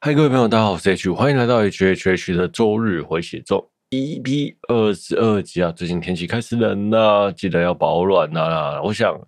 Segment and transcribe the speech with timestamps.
[0.00, 3.70] 嗨，各位朋友，大家好，我是 H，欢迎来到 HHH 的周日回血咒。
[3.90, 5.72] EP 二十二集啊！
[5.72, 8.82] 最近天气开始冷了，记得要保暖啊！
[8.82, 9.18] 我想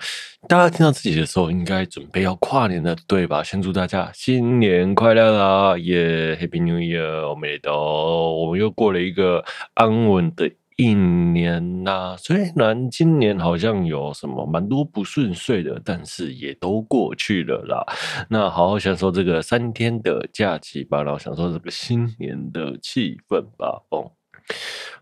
[0.47, 3.43] 大家听到自己的时候，应该准备要跨年了，对吧？
[3.43, 5.79] 先祝大家新年快乐啦！
[5.79, 7.27] 耶，Happy New Year！
[7.31, 9.43] 我们也都我们又过了一个
[9.75, 10.51] 安稳的。
[10.77, 17.85] 一年呐、虽然今年好像有什么蛮多不顺遂的，但是也都过去了啦。
[18.31, 23.83] 那好好享受这个三天的假期吧，然后享受这个新年的气氛吧。
[23.91, 24.11] 哦，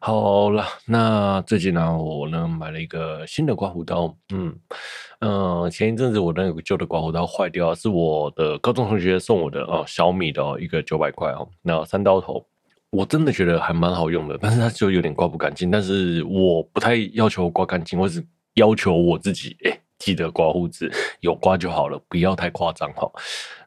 [0.01, 4.15] 好了，那最近呢，我呢买了一个新的刮胡刀。
[4.33, 4.55] 嗯
[5.21, 12.47] 嗯、前一阵子我那个旧的刮胡刀坏掉，是我的高中同学送我的哦，小米的哦，一个九百块哦，那三刀头。
[12.91, 15.71] 我真的觉得还蛮好用的，但是它就有点刮不干净。
[15.71, 23.11] 但是我不太要求刮干净，我只要求我自己，哎，记得刮胡子，有刮就好了，不要太夸张哈。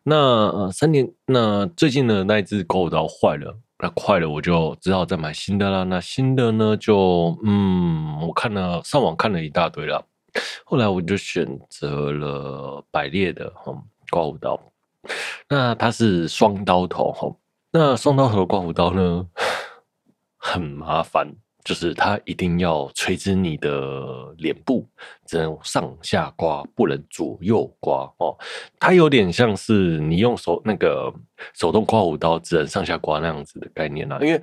[0.04, 5.84] 那，三年，那最近的那一只刮胡刀坏了，那快了我就只好再买新的啦。
[5.84, 10.06] 那新的呢，就嗯，我看了上网看了一大堆了，
[10.64, 13.74] 后来我就选择了百列的哈
[14.12, 14.60] 刮胡刀，
[15.50, 17.36] 那它是双刀头哈。
[17.72, 19.26] 那双刀头的刮胡刀呢，
[20.38, 24.88] 很麻烦，就是它一定要垂直你的脸部，
[25.26, 28.38] 只能上下刮，不能左右刮哦。
[28.80, 31.14] 它有点像是你用手那个
[31.54, 34.42] 手动刮胡刀，只能上下刮那样子的概念啦，因为。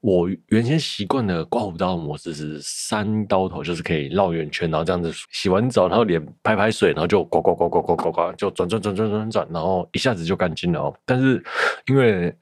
[0.00, 10.94] 我原先习惯的刮胡刀模式是三刀头，就是可以绕圆圈，然后这样子洗完澡，然后脸拍拍水，然后就刮刮刮刮刮刮刮，就转转转转转转，然后一下子就干净了哦。
[11.04, 11.42] 但是
[11.88, 12.32] 因为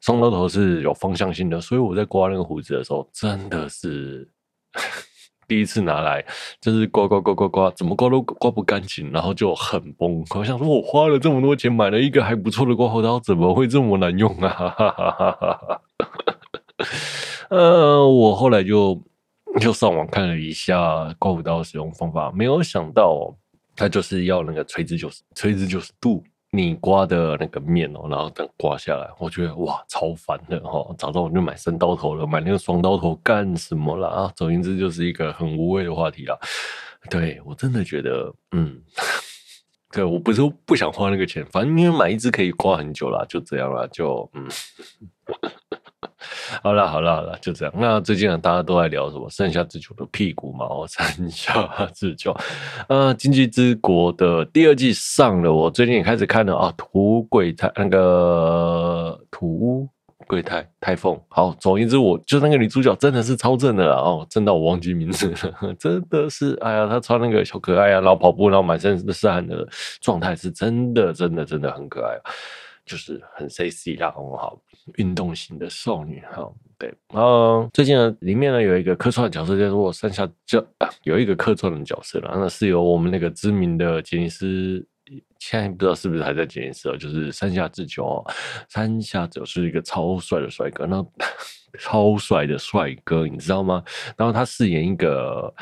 [0.00, 4.28] 双刀头是有方向性的，所以我在刮那个胡子的时候，真的是
[5.46, 6.24] 第一次拿来，
[6.60, 10.24] 就是刮刮刮刮刮，怎么刮都刮不干净，然后就很崩。
[10.34, 14.48] 我想说，我花了这么多钱买了一个还不错的刮胡刀，怎么会这么难用啊？
[14.48, 15.82] 哈哈哈哈哈哈。
[17.50, 19.02] 呃，我后来就
[19.60, 23.36] 就上网看了一下刮胡刀使用方法，没有想到
[23.74, 26.22] 它就是要那个垂直九十垂直九十度
[26.52, 30.92] 你刮的那个面哦，然后等刮下来，我觉得哇超烦的哈！
[30.98, 34.08] 早知道我就买三刀头了，买那个双刀头干什么啦？
[34.08, 36.36] 啊，总言之就是一个很无谓的话题啦。
[37.08, 38.82] 对，我真的觉得，嗯，
[39.92, 44.48] 对，我不是不想花那个钱，反正因为买一支可以刮很久啦，就这样啦，就嗯。
[46.62, 47.74] 好了好了好了，就这样。
[47.76, 49.28] 那最近呢，大家都在聊什么？
[49.28, 52.34] 剩下之久的屁股毛，剩下之久。
[52.88, 56.72] 呃，今际之国的第二季上了，我最近也开始看了啊。
[56.76, 59.88] 土鬼太那个土屋
[60.26, 61.18] 贵太太凤。
[61.28, 69.68] 好，总言之，我就那个女主角真的是超正的哦，正到我忘记名字了， 真的是哎呀，她穿那个小可爱啊，然后跑步，然后满身是汗的
[70.00, 72.16] 状态，是真的真的真的很可爱。
[72.90, 74.60] 就是很 sexy 啦，很好，
[74.96, 76.92] 运动型的少女哈，对。
[77.14, 80.66] 然后最近呢，里面呢有一个客串的角色叫做山下，就、
[81.04, 84.84] 有一个客串的角色了，那是由我们那个知名的杰尼斯，
[85.38, 88.26] 现在不知道是不是还在杰尼斯哦，就是山下智久哦。
[88.68, 91.00] 山下智久是一个超帅的帅哥，那
[91.78, 93.84] 超帅的帅哥，你知道吗？
[94.16, 95.54] 然后他饰演一个，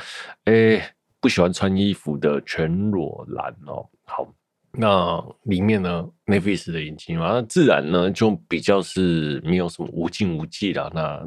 [0.44, 4.26] 哎、欸，不喜欢穿衣服的全裸男哦，好。
[4.72, 10.90] 那里面呢 n e t f i x 的引擎嘛，那自然呢就比较是没有什么无尽无际啦。
[10.94, 11.20] 那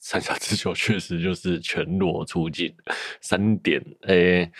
[0.00, 2.74] 山下智久确实就是全裸出镜，
[3.20, 4.50] 三点诶，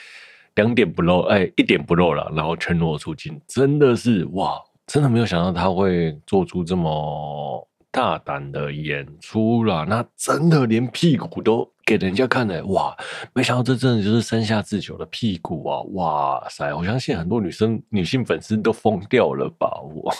[0.56, 7.68] 两点不露，哎，一点不露了，然后全裸出镜，真的是哇，真的没有想到他会做出这么。
[7.96, 12.94] 大胆的演出了，那真的连屁股都给人家看了，哇！
[13.32, 15.80] 没想到这真的就是山下智久的屁股啊！
[15.94, 19.80] 哇塞，我相信很多女生、女性粉丝都疯掉了吧？
[19.94, 20.15] 我，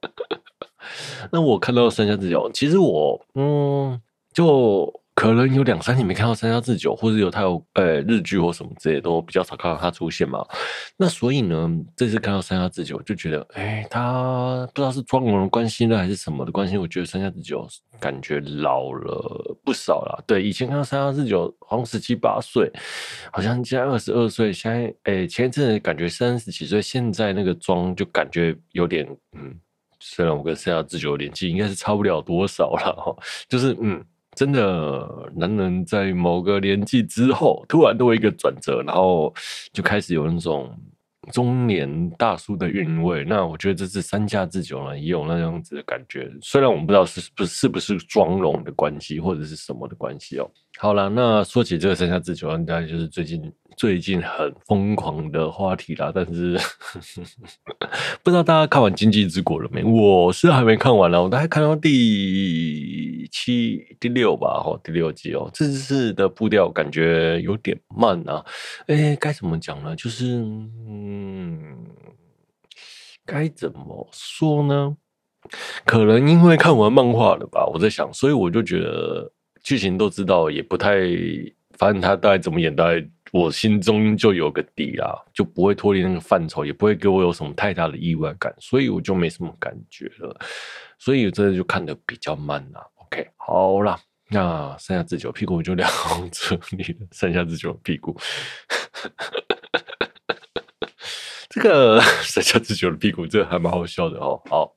[1.32, 3.98] 那我看到山下智久，其实我，嗯，
[4.34, 4.92] 就。
[5.16, 10.46] 可能有两三年没看到山下智久，或者有他有呃日剧或什么之类，都比较少看到他出现嘛。
[10.98, 17.66] 那所以呢，这次看到山下智久，就觉得，哎、他不知道是妆容的关系呢，还是什么的关系，我觉得山下智久
[17.98, 20.22] 感觉老了不少了。
[20.26, 22.70] 对，以前看到山下智久好像十七八岁，
[23.32, 29.58] 好像现在二十二岁，现在哎、前一阵感觉三十几岁，现在那个妆就感觉有点嗯，
[29.98, 33.16] 虽然我跟山下智久年纪应该是差不了多少了哈，
[33.48, 34.04] 就是嗯。
[34.36, 39.34] 真的，男人在某个年纪之后，突然都有一个转折，然后
[39.72, 40.72] 就开始有那种。
[41.32, 46.30] 中年大叔的韵味，那我觉得这是三下之久呢，也有那样子的感觉。
[46.40, 50.48] 虽然我们不知道是不是是不是妆容的关系，或者是什么的关系哦。
[50.78, 53.52] 好了，那说起这个三下智久，大概就是最近。
[53.76, 56.58] 最近很疯狂的话题啦，但是
[58.22, 59.84] 不知道大家看完《经济之国》了没？
[59.84, 65.50] 我是还没看完呢，我大概看到第七、第六吧，吼，第六集哦。
[65.52, 68.42] 这次的步调感觉有点慢啊，
[68.86, 69.94] 哎，该怎么讲呢？
[69.94, 71.76] 就是，嗯，
[73.26, 74.96] 该怎么说呢？
[75.84, 79.30] 可能因为看完漫画了吧，我在想，所以我就觉得
[79.66, 80.94] 剧情都知道，也不太，
[81.76, 83.04] 反正他大概怎么演，大概。
[83.32, 90.34] 我心中就有个底啦，就不会脱离那个范畴，也不会给我有什么太大的意外感，所以我就没什么感觉了。
[90.96, 92.80] 所以真的就看得比较慢啦。
[92.94, 93.98] OK，好啦，
[94.30, 95.86] 那三下智久屁股就聊
[96.30, 97.06] 这里了。
[97.10, 98.16] 三下智久屁股，
[101.50, 104.40] 这个 三下自己的屁股，这个还蛮好笑的哦。
[104.48, 104.72] 好，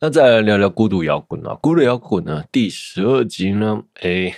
[0.00, 4.34] 那再来聊聊孤独摇滚啊，孤独摇滚呢，第十二集呢，哎。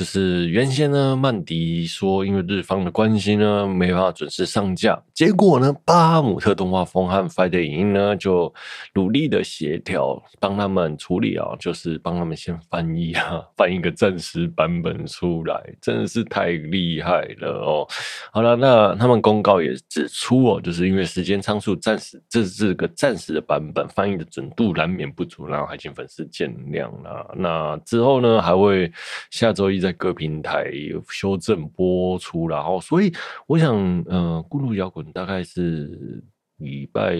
[0.00, 4.98] 就是原先呢，曼迪说因为日方的关系呢，没办法准时上架。
[5.12, 8.50] 结果呢，巴姆特动画风和 Friday 影音呢，就
[8.94, 17.86] 努力的协调，帮他们处理啊，就是帮他们先翻译啊，翻一个暂时版本出来，真的是太厉害了哦。
[18.32, 27.30] 好了，那他们公告也指出哦，就是因为时间仓促，暂时这是个暂时的版本，翻译的准度难免不足，然后还请粉丝见谅啦。
[27.36, 28.90] 那之后呢，还会
[29.30, 29.89] 下周一再。
[29.92, 33.12] 各平台有修正播出，然后所以
[33.46, 36.22] 我想，呃，孤独摇滚大概是
[36.58, 37.16] 礼拜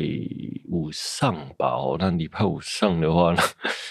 [0.68, 1.74] 五上吧。
[1.74, 3.34] 哦，那礼拜五上的话，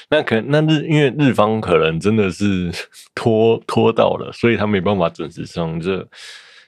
[0.09, 2.71] 那可能那日因为日方可能真的是
[3.15, 6.07] 拖拖到了，所以他没办法准时上，这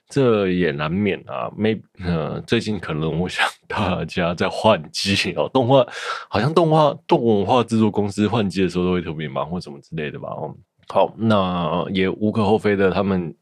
[0.10, 1.50] 这也难免啊。
[1.56, 5.86] 没呃，最近可能我想 大家在换机哦，动画
[6.30, 10.30] 好像动画动画制作公司换机的时候都会特别忙或什么之类的吧。
[10.30, 10.56] 哦。
[10.94, 13.34] 好，那也无可厚非的，他们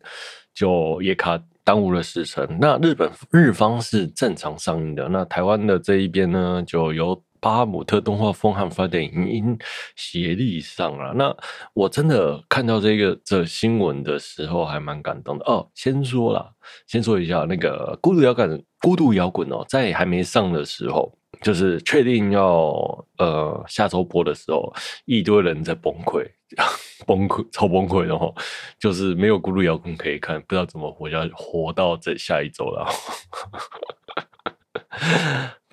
[0.53, 2.47] 就也卡耽误了时程。
[2.61, 9.57] 那日本日方是正常上映的，那台湾的这一边呢，就由巴哈姆特动画风和发电影音
[9.95, 11.11] 协力上了。
[11.15, 11.35] 那
[11.73, 15.67] 我真的看到这个这新闻的时候，还蛮感动的哦。
[15.73, 16.47] 先说啦，
[16.85, 21.11] 先说一下那个孤独摇滚，孤独摇滚哦，在还没上的时候。
[21.41, 22.73] 就是确定要
[23.17, 24.73] 呃下周播的时候，
[25.05, 26.27] 一堆人在崩溃，
[27.05, 28.35] 崩溃超崩溃的齁，
[28.79, 32.87] 就是没有孤独摇滚可以看，不知道怎么活下活到这下一周了。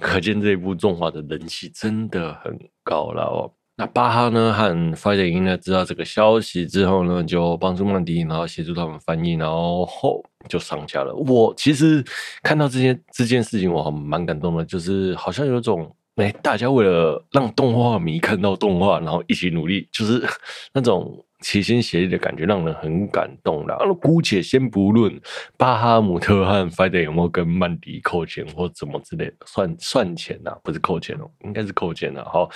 [0.01, 3.51] 可见这一部动画的人气真的很高了哦。
[3.79, 11.15] 那巴哈呢和 Friday 影音呢知道这个消息之后呢，就帮助曼迪，然后协助他们翻译，然后就上架了。
[11.15, 12.03] 我其实
[12.43, 20.23] 看到这件这件事情，我还蛮感动的，就是好像有种哎，大家为了让动画迷看到动画，然后一起努力，就是
[20.73, 23.77] 那种齐心协力的感觉，让人很感动啦。
[24.01, 25.21] 姑且先不论
[25.57, 32.25] 巴哈姆特和 Friday 有没有跟曼迪扣钱或怎么之类的，算算钱呐，不是扣钱哦，应该是扣钱的。
[32.25, 32.49] 好。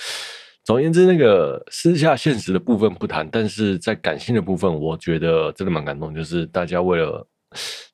[0.63, 6.15] 总而言之，那个私下现实的部分不谈，但是在感性的部分，我觉得真的蛮感动。
[6.15, 7.27] 就是大家为了，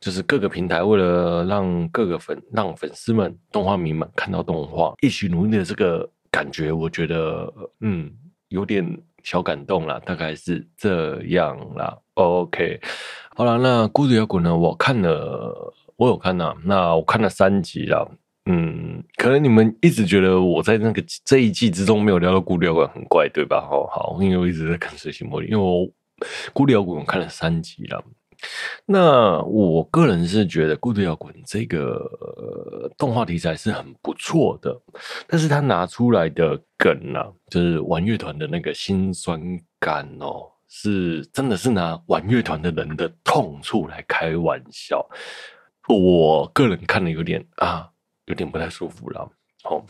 [0.00, 8.12] 就是各个平台为了让各个粉让粉丝们、动画迷们看到动画，一起努力的这个感觉，我觉得嗯
[8.48, 8.86] 有点
[9.22, 11.96] 小感动啦，大概是这样啦。
[12.14, 12.80] OK，
[13.34, 14.56] 好了，那孤独摇滚呢？
[14.56, 18.10] 我看了，我有看呐、那我看了三集了。
[18.48, 23.60] 嗯，可能你们一直觉得我在那个这一季之中没有聊到孤独摇滚很怪，对吧？
[23.60, 25.84] 好好，因为我一直在看水星魔力，因为我
[26.52, 28.04] 孤独摇滚我看了三集了。
[28.84, 34.74] 那我个人是觉得孤独摇滚这个动画题材是很不错的，
[35.26, 39.40] 但是他拿出来的梗啊，就是玩乐团的那个辛酸
[39.80, 45.06] 感哦，是真的是拿玩乐团的人的痛处来开玩笑。
[45.88, 47.90] 我个人看了有点啊。
[48.28, 49.20] 有点不太舒服了，
[49.62, 49.84] 哦，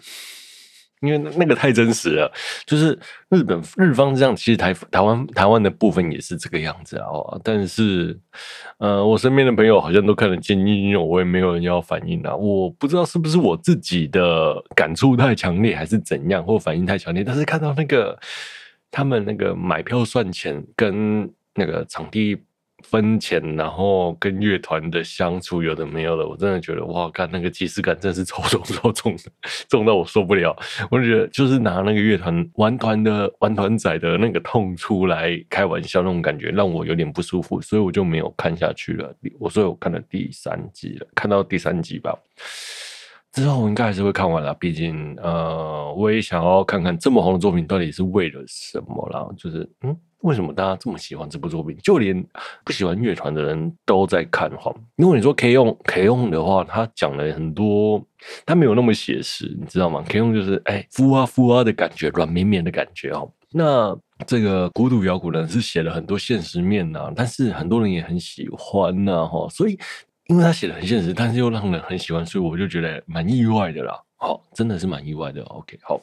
[1.00, 2.32] 因为那个太真实了，
[2.64, 2.98] 就是
[3.28, 8.18] 日本日方这样，其实台台湾台湾的部分也是这个样子啊，哦，但是，
[8.78, 18.18] 呃，我身边的朋友好像都看得津津有味，我也没有人要反应啊，我不知道是不是我自己的感触太强烈，还是怎样，或反应太强烈，但是看到那个
[18.90, 22.36] 他们那个买票算钱跟那个场地
[22.84, 29.30] 分钱，然后跟乐团的相处有的没有的，我真的觉得哇，看那个即视感真是超重超重的，
[29.68, 30.56] 重 到我受不了。
[30.90, 39.12] 我觉得就是拿那个乐团玩团的玩团仔的那个痛处来开玩笑，那种感觉让我有点不舒服，所以我就没有看下去了。
[39.38, 42.16] 我所以我看了第三集了，看到第三集吧。
[43.36, 49.28] 之后我应该还是会看完了，毕竟呃，我也想要看看这么红的作品到底是为了什么啦。
[49.36, 51.76] 就是嗯，为什么大家这么喜欢这部作品？
[51.82, 52.26] 就连
[52.64, 54.74] 不喜欢乐团的人都在看哈。
[54.96, 58.02] 如果你说 K-ON K-ON 的话，他讲了很多，
[58.46, 63.30] 他没有那么写实，你知道吗？K-ON 就是哎，孵啊孵啊的感觉，软绵绵的感觉哦。
[63.52, 63.94] 那
[64.26, 69.78] 这个孤独摇滚呢，是写了很多现实面呐，但是很多人也很喜欢呐哈，所以。
[70.28, 74.00] 因为他写的很现实，但是又让人很喜欢，所以我就觉得蛮意外的啦。
[74.16, 75.42] 好，真的是蛮意外的。
[75.44, 76.00] OK，好，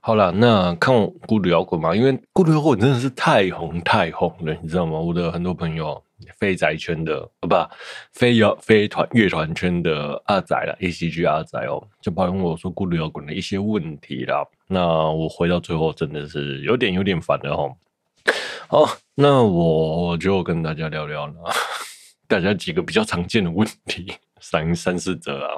[0.00, 0.94] 好了，那看
[1.26, 4.98] 孤独摇滚嘛，因为孤独摇滚真的是太红太红了，你知道吗？
[4.98, 6.02] 我的很多朋友，
[6.36, 7.48] 非宅圈的，不，
[8.12, 14.44] 非摇非团乐团圈的阿宅了，A C G 阿宅哦，就抱怨我说孤独摇滚的一些问题啦。
[14.66, 17.74] 那我回到最后，真的是有点有点烦的哦。
[18.66, 21.34] 好，那我就跟大家聊聊了。
[22.28, 25.54] 大家几个比较常见的问题， 三三四则啊。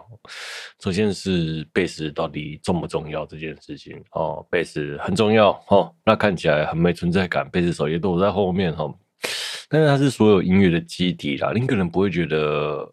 [0.82, 5.92] 首先是贝斯到底重不重要这件事情哦，贝斯很重要哦。
[6.04, 8.94] 那看起来很没存在感，贝斯手也躲在后面哈、哦。
[9.68, 12.88] 但是它是所有音乐的基底啦，你可能不会觉得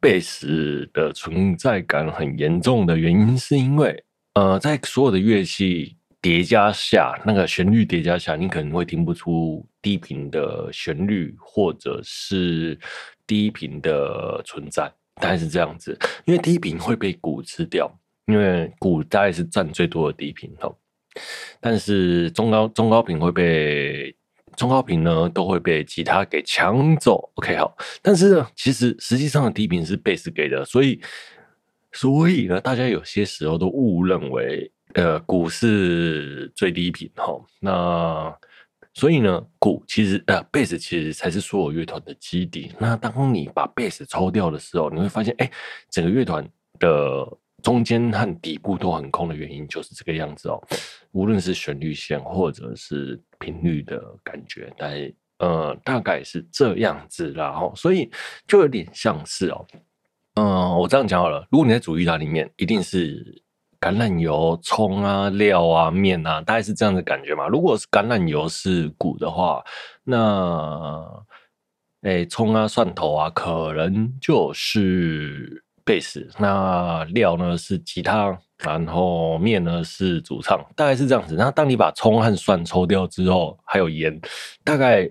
[0.00, 4.04] 贝斯的存在感很严重的原因，是因为
[4.34, 12.78] 呃，在所有的乐器叠加下，那个旋律叠加下，你可能会听不出低频的旋律，或者是。
[13.26, 17.90] 低频的存在大概是这样子，因为低频会被鼓吃掉，
[18.26, 20.76] 因为鼓大概是占最多的低频哦。
[21.60, 24.14] 但是中高中高频会被
[24.54, 27.30] 中高频呢都会被吉他给抢走。
[27.36, 31.00] OK 好，但是呢，其实实际上的低频是贝斯给的，所以
[31.92, 37.40] 所以呢，大家有些时候都误认为呃鼓是最低频哈。
[37.60, 38.36] 那
[38.98, 42.72] 所以呢，鼓其实呃，贝斯其实才是所有乐团的基底。
[42.78, 45.50] 那当你把贝斯抽掉的时候，你会发现，哎，
[45.90, 46.42] 整个乐团
[46.78, 47.28] 的
[47.62, 50.58] 中间和底部都很空的原因就是这个样子哦。
[51.12, 54.86] 无论是旋律线或者是频率的感觉，大
[55.40, 57.48] 呃大概是这样子啦。
[57.50, 58.10] 哦，所以
[58.46, 59.66] 就有点像是哦，
[60.36, 63.42] 嗯、我这样讲好了，如果你在主义它里面，一定是。
[63.80, 67.46] 橄榄油、葱啊、料啊、面啊，大概是这样的感觉嘛。
[67.48, 69.62] 如果是橄榄油是鼓的话，
[70.04, 71.04] 那
[72.02, 76.28] 诶，葱啊、蒜头啊，可能就是贝斯。
[76.38, 81.34] 那料呢是吉他，然后面呢是主唱，大概是这样子。
[81.34, 84.20] 那当你把葱和蒜抽掉之后，还有盐，
[84.64, 85.10] 大概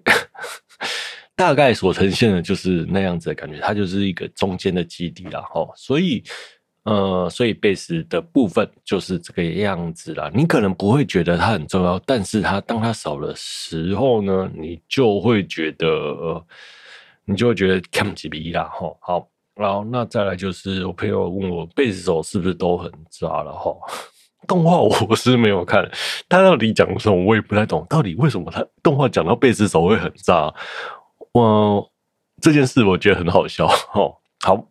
[1.36, 5.42] 大概所呈现的就是那样子的感觉，它就是一个中间的基底啦。
[5.50, 6.24] 吼，所以。
[6.86, 10.30] 呃，所以贝斯的部分就是这个样子啦。
[10.34, 16.46] 你可能不会觉得它很重要，但是它当它少的时候呢，你就会觉得，
[17.26, 18.70] 你就会觉得看不起鼻啦。
[18.72, 23.52] 吼，好，然后那再来就是我朋友问我，贝斯手是不是都很渣了？
[23.52, 23.76] 哈，
[24.48, 25.90] 动画我是没有看，
[26.30, 27.84] 他到底讲什么我也不太懂。
[27.90, 30.54] 到底为什么他动画讲到贝斯手会很渣？
[31.34, 31.92] 我
[32.40, 34.04] 这件事我觉得很好笑，哈。
[34.46, 34.64] 好，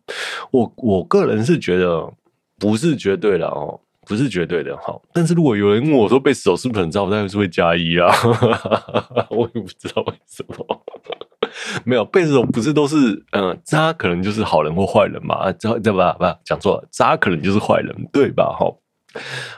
[0.51, 2.09] 我我个人是觉得
[2.57, 3.77] 不是绝对的哦，
[4.07, 4.73] 不是绝对的。
[4.77, 8.09] 好，但是如果有人问我说贝斯手是不是很渣，我当然是会加一啊。
[9.29, 10.81] 我也不知道为什么，
[11.83, 15.51] 没有贝斯手不是都是嗯、渣，可能就是好人或坏人嘛？
[15.59, 16.13] 渣对吧？
[16.13, 18.55] 不讲错了，渣可能就是坏人对吧？
[18.57, 18.73] 哈，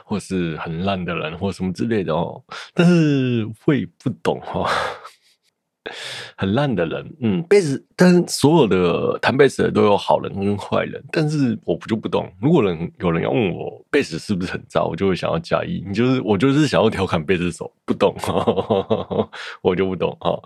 [0.04, 2.42] 或是很烂的人或什么之类的哦。
[2.74, 4.68] 但是会不懂哈。
[6.36, 12.30] 很烂的人，嗯，贝斯，但是所有的弹贝斯的都有好人跟坏人，但是我不就不懂。
[12.40, 15.82] 如果人有人要问我贝斯是不是很渣，我就会想要加一。
[15.86, 18.14] 你就是我就是想要调侃贝斯手，不懂，
[19.62, 20.40] 我就不懂哈。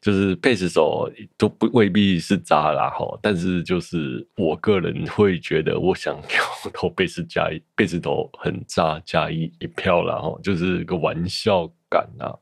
[0.00, 12.34] 就是贝斯手都不未必是渣啦哈，但是就是我个人会觉得，我想要投贝斯加一，贝斯头很渣加一一票啦哈，就是个玩笑感啊，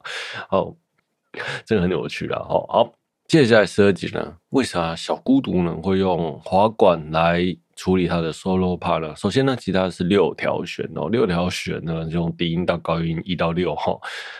[0.48, 0.74] 好。
[1.66, 2.64] 这个很有趣了哈。
[2.68, 2.92] 好，
[3.26, 4.36] 接下来十二集呢？
[4.50, 7.42] 为啥小孤独呢会用滑管来
[7.74, 9.16] 处理它的 solo part 呢？
[9.16, 13.98] 首先呢，吉他是六条弦哦，六条弦呢就用低音到高音一到六哈。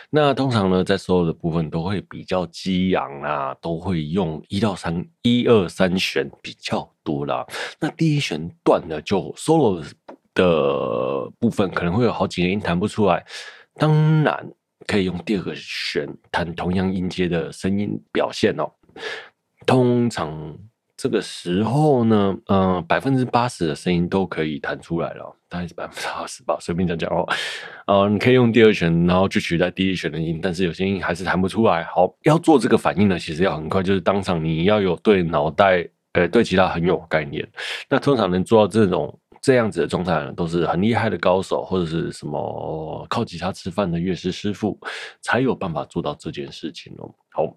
[0.09, 7.45] 那通常呢，在 solo 的部分都会比较激昂啊，都会用一到三一二三弦比较多啦。
[7.79, 9.83] 那第一弦断了，就 solo
[10.33, 13.25] 的部分可能会有好几个音弹不出来。
[13.75, 14.49] 当然。
[14.87, 18.69] 可以用第二个弦弹同样音阶的声音表现哦。
[19.65, 20.57] 通常
[20.95, 27.27] 这个时候呢，嗯、呃，百分之八十的声音都可以弹出来了，大概是百分之八十吧，随便讲讲哦。
[27.87, 31.83] 呃，你可以用第二弦，然后去取代第一弦的音，但是有些音还是弹不出来。
[31.83, 37.45] 好，要做这个反应呢，其实要很快，就是当场你要有对脑袋，呃，对其他很有概念。
[37.89, 44.75] 那通常能做到这种这样子的状态呢，都是很厉害的高手，或者是什么靠吉他吃饭的乐师师傅，
[45.21, 47.13] 才有办法做到这件事情哦。
[47.29, 47.55] 好。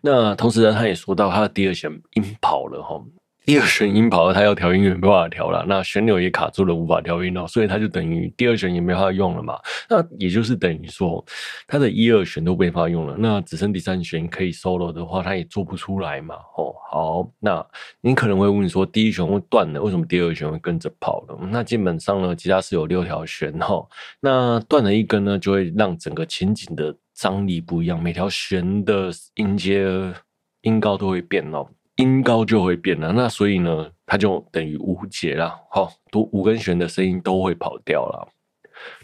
[0.00, 3.00] 那同时呢，他也说到他的第二弦音跑了哈，
[3.44, 9.58] 第二弦音跑了，他要调音也没办法调了，那旋钮也卡住了，无法调音了，所以他就等于第二弦也没法用了嘛。
[9.88, 11.24] 那也就是等于说，
[11.66, 16.36] 他的一二弦都没法用了，那只剩第三弦可以 solo 的话，他也做不出来嘛。
[16.56, 17.66] 哦，好，那
[18.00, 21.38] 你可能会问说，第一弦会断了，为什么第二弦会跟着跑了？
[21.50, 23.86] 那基本上呢，吉他是有六条弦哈，
[24.20, 26.94] 那断了一根呢，就会让整个琴颈的。
[27.14, 29.86] 张力不一样，每条弦的音阶、
[30.62, 33.12] 音高都会变哦，音高就会变了。
[33.12, 35.52] 那所以呢，它就等于无解了。
[35.70, 38.28] 好，多五根弦的声音都会跑掉了。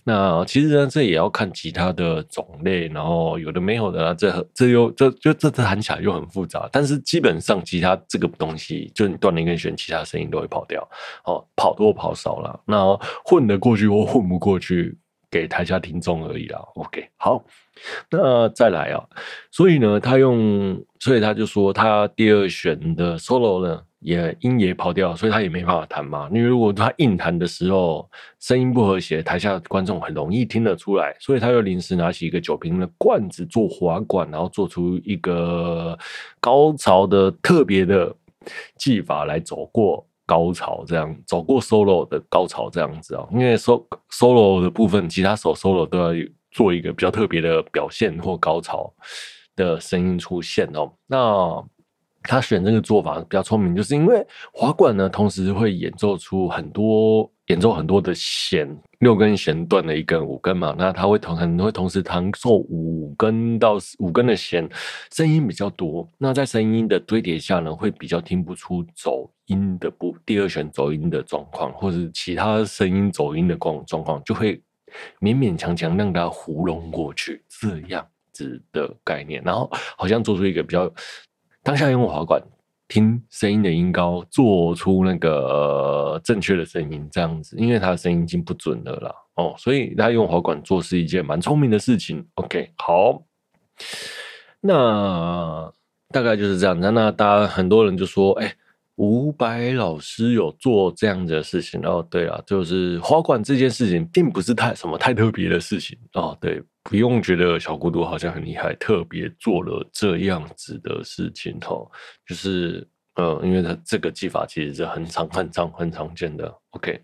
[0.03, 6.69] 那其实呢，这也要看吉他的种类，然后有的没有的，这这又这就这这弹起来又很复杂。
[6.73, 10.83] 但是基本上，吉他这个东西，就你断了一根弦，其他声音都会跑掉。
[11.27, 14.99] 哦，跑多跑少了，那混得过去或混不过去。
[15.31, 16.59] 给台下听众而已啦。
[16.75, 17.45] OK，好，
[18.11, 19.05] 那再来啊。
[19.51, 26.29] 所以呢，他用，所以他就说他第二选的 solo 呢，也音也跑掉，所以他也没办法弹嘛。
[26.33, 28.09] 因为如果他硬弹的时候，
[28.41, 31.15] 声音不和谐，台下观众很容易听得出来。
[31.21, 35.99] 所以他又临时拿起一个酒瓶的罐子做滑管，然后做出一个
[36.41, 38.15] 高潮的特别的
[38.79, 40.08] 技法来走过。
[40.29, 46.13] 高潮这样走过 solo 的高潮这样子啊，因为 solo 的部分，吉他手 solo 都要
[46.51, 48.93] 做一个比较特别的表现或高潮
[49.57, 50.93] 的声音出现哦。
[51.07, 51.65] 那
[52.23, 57.33] 他选这个做法比较聪明，就是因为滑管呢，同时会演奏出很多。
[57.49, 64.69] 演奏很多的弦，六根弦断了一根，五根嘛，那他会同可能会同时弹奏五根到五根的弦，
[65.11, 66.07] 声音比较多。
[66.19, 74.63] 那在声音的堆叠下呢，会比较听不出走音的不第二弦走音的状况，或者其他声音走音的状状况，就会
[75.19, 79.43] 勉勉强强让它糊弄过去，这样子的概念。
[79.43, 80.93] 然后好像做出一个比较
[81.63, 82.43] 当下用滑管。
[82.89, 92.27] 听声音的音高，做出那个、呃、正确的声音，这样子，因为他的声音已经不准了啦，哦，所以他用滑管做是一件蛮聪明的事情。
[92.35, 93.23] OK，好，
[94.61, 95.71] 那
[96.09, 96.81] 大概就是这样。
[96.81, 98.57] 那那大家很多人就说，哎、欸。
[98.99, 111.87] 伍佰老师有做这样子的事情哦，对啊，就是滑管这件事情，并不是太什么太特别的事情哦，对，不用觉得小孤独好像很厉害，特别做了这样子的事情哦，
[112.27, 116.51] 就是呃，因为他这个技法其实是很常、很常、很常见的。
[116.71, 116.99] OK，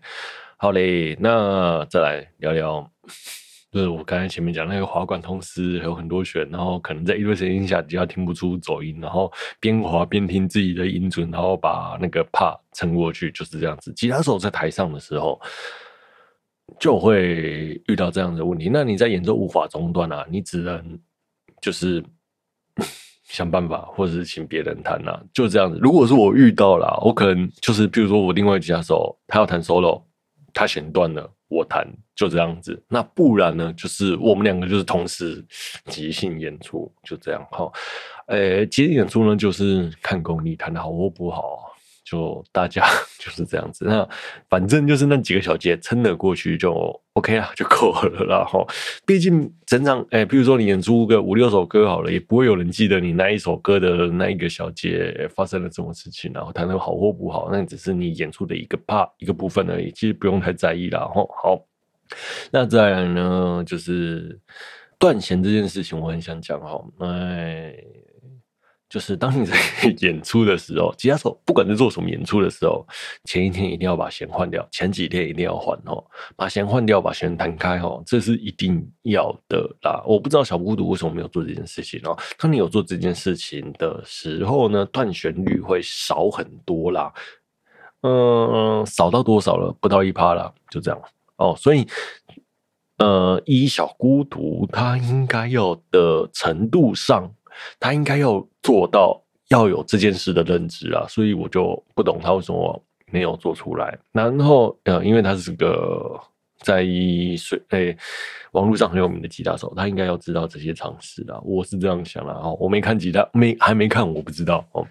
[0.57, 2.91] 好嘞，那再来聊聊。
[3.71, 13.91] 就是我刚才前面讲那个滑管，同时有很多弦，然后可能在一堆声音下，只要听不出走音，然后边滑边听自己的音准，然后把那个帕撑过去，就是这样子。
[13.93, 15.39] 吉他手在台上的时候，
[16.79, 18.69] 就会遇到这样的问题。
[18.71, 20.99] 那你在演奏无法中断啊，你只能
[21.61, 22.03] 就是
[23.23, 25.79] 想办法，或者是请别人弹啊，就这样子。
[25.81, 30.03] 如果是我遇到了，我可能就是，比如说我另外吉他手他要弹 solo，
[30.53, 31.31] 他弦断了。
[31.47, 33.71] 我弹就这样子，那不然呢？
[33.73, 35.45] 就是我们两个就是同时
[35.85, 37.71] 即兴演出，就这样哈。
[38.27, 41.71] 诶、欸，即兴演出呢，就是看功力，弹的好或不好，
[42.05, 42.85] 就大家
[43.19, 43.83] 就是这样子。
[43.83, 44.07] 那
[44.47, 46.71] 反正就是那几个小节撑得过去就
[47.13, 48.63] OK 了，就够了啦哈。
[49.05, 61.25] 毕竟整场，哎、欸，比如说你演出个五六首歌好了，也不会有人记得你那一首歌的那一个小节发生了什么事情，然后弹得好或不好，那只是你演出的一个 part 一个部分而已，其实不用太在意啦哈。
[61.41, 61.59] 好，
[62.51, 64.39] 那再来呢，就是
[64.99, 67.75] 断弦这件事情，我很想讲哈，哎。
[68.95, 69.57] 就是当你在
[69.99, 72.87] 演出的时候，吉他手不管是做什么演出的时候，
[73.25, 76.01] 前一天一定要把弦换掉，前几天一定要换哦，
[76.37, 80.01] 把弦换掉，把弦弹开哦，这是一定要的啦。
[80.07, 82.17] 我不知道小孤独为什么没有做这件事情哦。
[82.37, 87.11] 当你有做这件事情的时候呢，断弦率会少很多啦。
[88.03, 89.75] 嗯，少到多少了？
[89.81, 90.97] 不到一趴啦，就这样
[91.35, 91.53] 哦。
[91.57, 91.85] 所以，
[92.99, 97.29] 呃，一小孤独他应该要的程度上。
[97.79, 103.97] 他应该要做到要有这件事的认知啊，所以我就不懂他为什么没有做出来。
[104.11, 106.19] 然后，呃，因为他是个
[106.59, 106.83] 在
[107.37, 107.95] 水诶
[108.51, 112.57] 网络上很有名的吉他手，他应该要知道这些常识的，我是这样想的哦。
[112.59, 114.87] 我没看吉他，没还没看，我不知道哦。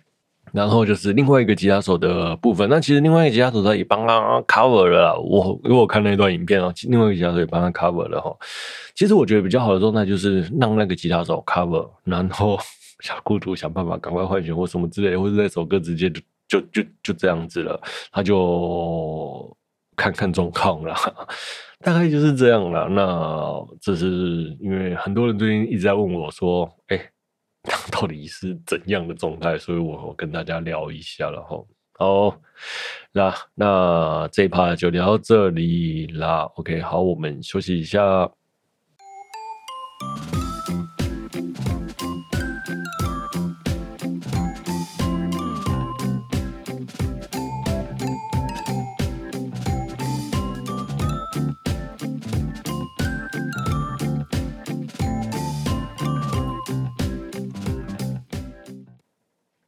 [0.54, 5.18] 然后就是另外一个吉他手的部分，那其实另外一个吉他手他也帮他 cover 了。
[5.20, 8.32] 我因为我看那段影片哦，另外一个吉他手也帮他 cover 了哈。
[8.94, 12.56] 其实我觉得比较好的状态就是让那个吉他手 cover，然后
[13.02, 17.80] 小孤独想办法赶快换弦或什么之类，或者那首歌直接就就就就这样子了，
[18.12, 19.56] 他就
[19.96, 20.94] 看看状况了，
[21.82, 22.88] 大概就是这样了。
[22.88, 27.10] 那这是因为很多人最近一直在问我说，哎。
[27.90, 29.58] 到底是怎样的状态？
[29.58, 31.64] 所以我跟大家聊一下了哈。
[31.96, 32.36] 好，
[33.12, 36.42] 那那这一趴就聊到这里啦。
[36.56, 38.30] OK，好，我们休息一下。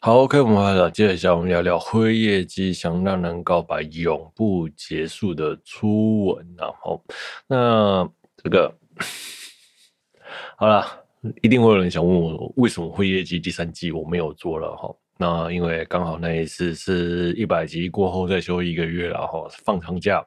[0.07, 0.89] 好，OK，我们来了。
[0.89, 6.47] 接下来我们聊聊辉夜姬想让人告白，永不结束的初吻。
[6.57, 7.03] 然后，
[7.49, 8.73] 那这个
[10.57, 10.87] 好了，
[11.43, 14.77] 一定会有人想问我，为什么辉夜姬第三季我没有做了？
[14.77, 20.25] 哈，那因为刚好那一次是一百集过后再休一个月，然后放长假。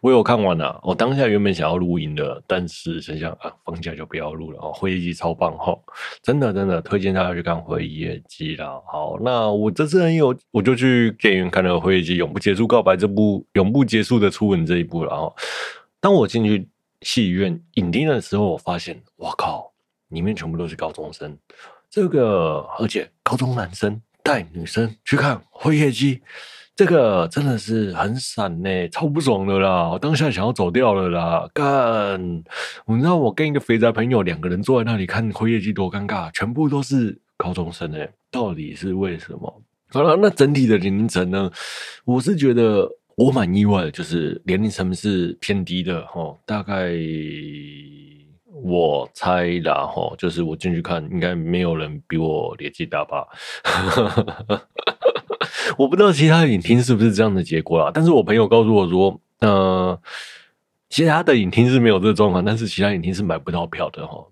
[0.00, 4.72] 我有看完了，我当下原本想要录音的，但是想想啊，放假就不要录了哦。
[4.72, 5.76] 辉夜姬超棒哈，
[6.22, 8.80] 真的真的推荐大家去看辉夜姬啦。
[8.86, 15.34] 好，那我这次很有，我就去电影院看了《辉夜姬永不结束告白》这部永不结束的初吻这一部了哦。
[16.00, 16.68] 当我进去
[17.00, 19.72] 戏院影厅的时候，我发现，我靠，
[20.08, 21.38] 里面全部都是高中生，
[21.90, 26.20] 这个而且高中男生带女生去看辉夜姬。
[26.74, 29.90] 这个真的是很闪呢，超不爽的啦！
[29.90, 32.42] 我当下想要走掉了啦，干！
[32.86, 39.62] 你知道我跟一个肥宅朋友两个人坐在那里看辉夜姬多尴尬，全部都是高中生诶，到底是为什么？
[39.90, 41.50] 好了，那整体的年龄层呢？
[42.06, 46.90] 我是觉得我蛮意外的，就是年龄层是偏低的齁，大概
[48.64, 53.26] 我猜啦齁，就是我进去看，应该没有人比我年纪大吧。
[55.76, 59.98] 我不知道其他的影厅是不是这样的结果啦，但是我朋友告诉我说，呃，
[60.88, 64.24] 其他的影厅是没有这个状况，但是其他影厅是买不到票的哈，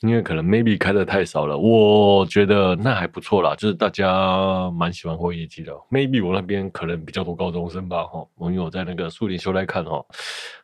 [0.00, 1.56] 因为可能 maybe 开的太少了。
[1.56, 5.72] 我觉得那还不错啦，就是大家蛮喜欢辉夜姬的。
[5.90, 10.04] maybe 我那边可能比较多高中生吧哈，我有在那个树林秀来看哈。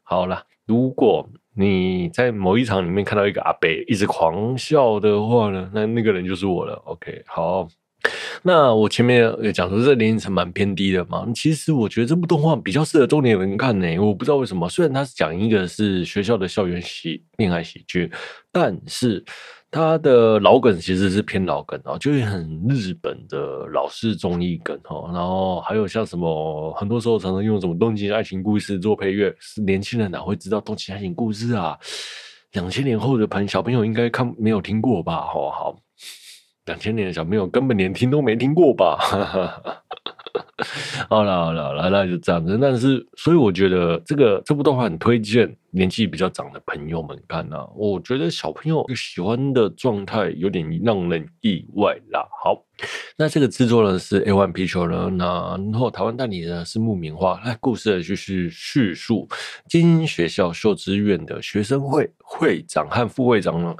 [0.02, 6.74] 好啦，如果你在某一场里面看到一个阿伯一直狂笑的话呢，那那个人就是我了。
[6.86, 7.68] OK，好。
[8.42, 11.26] 那我前面也讲说，这年龄层蛮偏低的嘛。
[11.34, 13.98] 其实我觉得这部动画比较适合中年人看呢。
[13.98, 18.10] 我不知道为什么，虽然它是讲一个是学校的校园喜恋爱喜剧，
[18.52, 19.24] 但是
[19.70, 25.10] 它的老梗其实是偏老梗哦，就是很日本的老式综艺梗哦。
[25.12, 31.78] 然后还有像什么，很多时候常常用什么东京爱情故事做配乐，年轻人哪会知道东京爱情故事啊？
[32.52, 35.22] 两千年后的朋小朋友应该看没有听过吧？
[35.22, 35.83] 好好。
[36.66, 38.96] 两千年的小朋友根本连听都没听过吧？
[41.08, 42.58] 好了好了，来来就这样子。
[42.60, 47.68] 但是，所以我觉得这个这部动画很推荐年纪比较长的朋友们看啊。
[47.76, 52.26] 我觉得小朋友喜欢的状态有点让人意外啦。
[52.42, 52.64] 好，
[53.16, 57.40] 那这个制作呢是 A One Picture 呢，那然后台湾代理呢是木棉花。
[57.44, 59.28] 那故事就是叙述
[59.68, 63.76] 精英学校秀枝苑的学生会会长和副会长呢。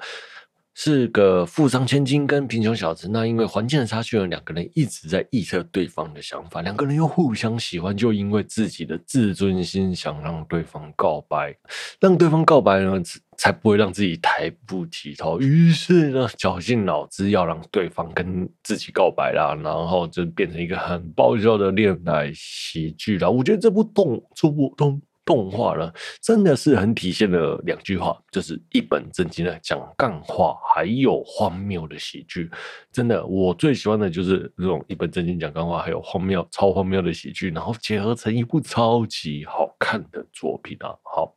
[0.77, 11.55] 是个富商千金跟贫穷小子，那因为环境的差距呢，两个人一直在臆测对方的想法，两个人又互相喜欢，就因为自己的自尊心想让对方告白，
[12.01, 13.01] 让对方告白呢，
[13.37, 15.39] 才不会让自己抬不起头。
[15.41, 23.31] 于是呢，绞尽脑汁要让对方跟自己告白啦，然后就变成一个很爆笑的恋爱喜剧啦。
[23.31, 25.01] 我觉得这部动这部动。
[25.25, 32.51] 动画呢，真的是很体现了两句话，就是一本正经的讲干话，还有荒谬的喜剧。
[32.93, 40.95] 真的，我最喜欢的就是这种一本正经讲干话，还有荒谬、超荒谬的喜剧，然后结合成一部超级好看的作品啊！
[41.03, 41.35] 好。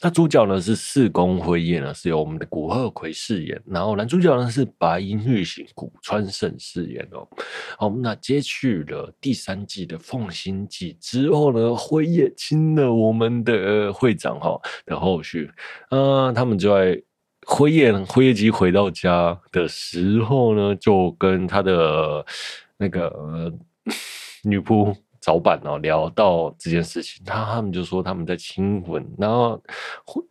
[0.00, 7.28] 那主角呢是四宫辉夜呢，是由我们的古贺葵饰演，然后男主角呢是白樱玉行古川胜饰演哦。
[7.78, 15.50] 好，那接续了第三季的奉行记之后呢，辉夜亲了我们的会长哈的后续。
[15.90, 17.02] 嗯，他们就在
[17.46, 22.24] 辉夜辉夜姬回到家的时候呢，就跟他的
[22.76, 23.52] 那个
[24.42, 24.96] 女仆。
[25.28, 29.62] 早板哦聊到这件事情，他他们就说他们在亲吻，然后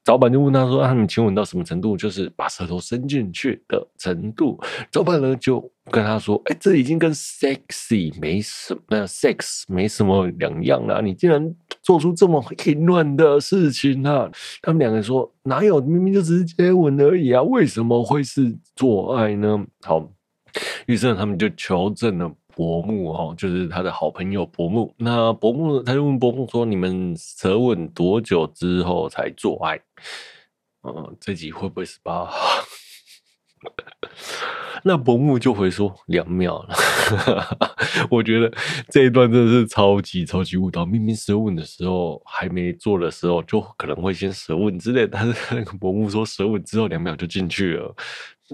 [0.04, 4.60] 早板就问他说他们亲吻到什么程度，就是把舌头伸进去的程度。
[4.92, 11.00] 早板呢就跟他说：“哎，这已经跟 sexy 没什么，sex 没什么两样了。
[11.00, 14.28] 你竟然做出这么淫乱的事情啊！”
[14.64, 15.80] 他们两个人说：“哪有？
[15.80, 20.10] 明明就只是接吻而已啊，为什么会是做爱呢？”好，
[20.88, 22.32] 于是他们就求证了。
[22.58, 24.92] 伯木哈，就是他的好朋友伯木。
[24.98, 29.80] 那伯木他就问伯木说：“你们舌吻多久之后才做爱？”
[30.82, 32.28] 嗯，这集会不会十八？
[34.84, 36.76] 那伯木就回说：“两秒了。
[38.10, 38.52] ”我觉得
[38.90, 40.84] 这一段真的是超级超级误导。
[40.84, 45.06] 明明舌吻的时候还没做的时候，就可能会先舌吻之类。
[45.06, 47.96] 但是那个伯木说舌吻之后两秒就进去了。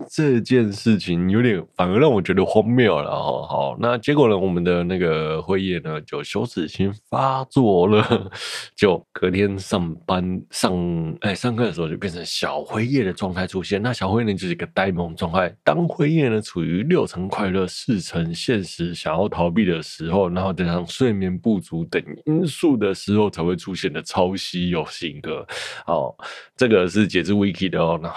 [0.10, 3.48] 这件事情有点反而让我觉得荒谬了哈。
[3.48, 8.32] 好，那结果呢，我们的那个辉夜呢，就羞耻心发作了，
[8.76, 13.82] 就隔天上班上哎上课的时候就变成小辉夜的状态出现。
[13.82, 15.56] 那小辉呢就是一个呆萌状态。
[15.64, 25.46] 当辉夜呢处于六成快乐、四成现实、想要逃避的时候，然后加上睡眠不足等因素的时候，才会出现的超稀有性格。
[25.86, 26.14] 哦，
[26.58, 28.00] 这个是解自 Wiki 的哦。
[28.02, 28.12] 然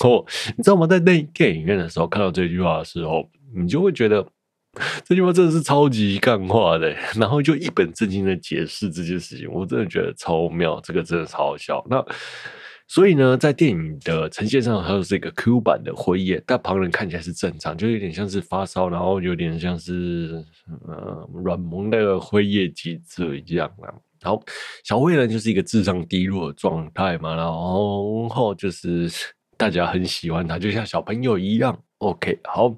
[0.00, 0.86] 后 你知道吗？
[0.86, 4.26] 在那电影院的时候看到这句话的时候，你就会觉得
[5.04, 11.84] 这句话真的是超级干话的，然后就一本正经的解释这件事情，我真的觉得超妙，这个真的超好笑。
[11.88, 12.04] 那
[12.88, 20.44] 所以呢，在电影的呈现上，它就是一个 Q 版的辉夜，但旁人看起来是正常，就有点像是发烧，然后有点像是
[20.88, 23.94] 呃软萌的辉夜机这样啊。
[24.20, 24.42] 然后
[24.82, 29.08] 小辉呢，就是一个智商低落的状态嘛，然后就是。
[29.64, 31.74] 大家很喜欢他，就像小朋友一样。
[31.96, 32.76] OK，好，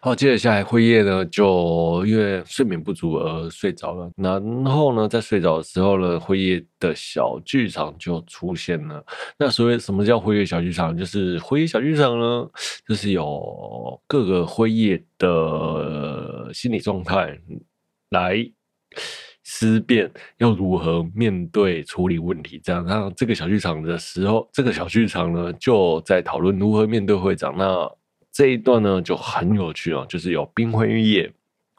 [0.00, 4.10] 好，接着下来，辉夜呢就因为睡眠不足而睡着了。
[4.16, 9.06] 然后呢，在睡着的时候呢，辉夜的小剧场就出现了。
[9.38, 10.98] 那所谓什么叫辉夜小剧场？
[10.98, 12.50] 就是辉夜小剧场呢，
[12.88, 17.38] 就是有各个辉夜的心理状态
[18.10, 18.44] 来。
[19.48, 22.84] 思辨要如何面对处理问题，这样。
[22.84, 27.54] 那这个小剧场的时候，这个小剧场呢就在讨论如何面对会长。
[27.56, 27.88] 那
[28.32, 31.32] 这一段呢就很有趣哦，就是有冰辉夜、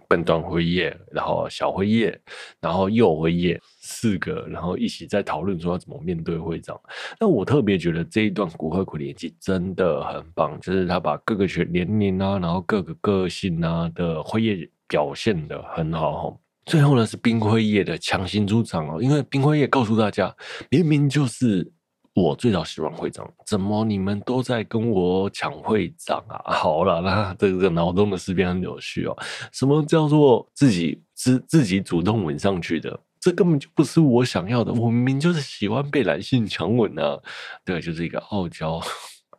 [0.07, 2.17] 笨段辉夜，然后小辉夜，
[2.61, 6.79] 然后幼辉夜四个，然后一起在讨论说要怎么面对会长。
[7.19, 16.39] 那我特别觉得这一段古贺葵的演技真的很棒，就是他把各个学年龄啊，然后各个个性啊的辉夜表现得很好。
[16.67, 20.35] 最后呢，是冰辉夜的强行出场哦，因为冰辉夜告诉大家，
[20.69, 21.71] 明明就是
[22.13, 26.43] 我最早喜欢会长，怎么你们都在跟我抢会长啊？
[26.51, 29.17] 好了，那这个脑洞的思辨很有趣哦。
[29.53, 32.99] 什么叫做自己自自己主动吻上去的？
[33.19, 37.17] 这根本就不是我想要的，我明明就是喜欢被男性强吻啊！
[37.63, 38.81] 对，就是一个傲娇。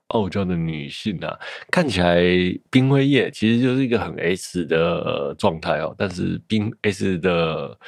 [0.08, 1.38] 傲娇的女性啊，
[1.70, 2.22] 看起来
[2.70, 7.78] 冰辉夜其实就是一个很 S 的状态哦，但是冰 S 的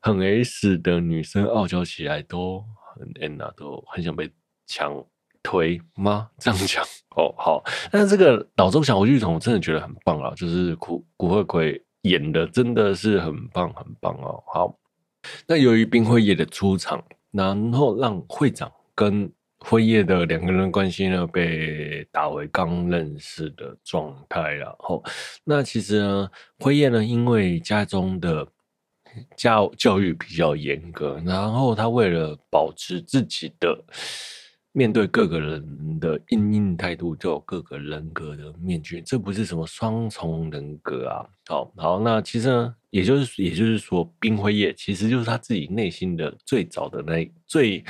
[0.00, 4.30] 很 S 的女生傲娇起来都很 N 啊，都很想被
[4.66, 5.04] 强
[5.42, 6.28] 推吗？
[6.38, 6.84] 这样讲
[7.16, 14.42] 哦，好，但是这个脑中小剧场我真的觉得很棒啊，就是古古贺葵演的真的是很棒很棒哦。
[14.46, 14.78] 好，
[15.46, 19.32] 那由于冰辉夜的出场，然后让会长跟
[19.64, 25.02] 辉夜的两个人关系呢，被打回刚认识的状态，然后，
[25.44, 28.46] 那其实呢，辉夜呢，因为家中的
[29.36, 33.84] 教教育比较严格，然后他为了保持自己的
[34.72, 41.28] 面对各个人的因应态度，就有各个人格的面具，这不是什么双重人格啊。
[41.46, 47.84] 好好，那其实呢，也就是也就是说，冰辉夜其实就是他自己内心的最早的那最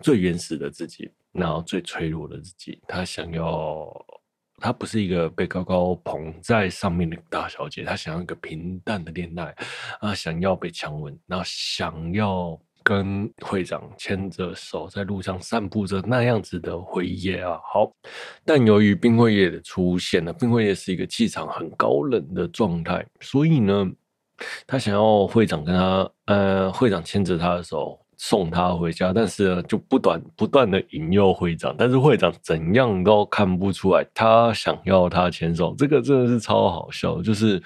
[0.00, 2.78] 最原始的自己，然后最脆弱的自己。
[2.86, 3.90] 他想要，
[4.58, 9.56] 他不是一个被高高捧在上面的大小姐，他想要一个平淡的恋爱
[10.00, 17.58] 啊，想要被强吻，然后想要跟会长牵着手在路上散步着那样子的辉夜啊。
[17.70, 17.92] 好，
[18.46, 23.90] 但由于冰辉夜的出现呢，冰辉夜是一个气场很高冷的状态，所以呢。
[24.68, 37.60] 他想要会长跟他，呃，会长牵着他的手送他回家，但是呢，就不断不断的引诱会长，但是会长怎样都看不出来他想要他牵手，这个真的是超好笑，就是，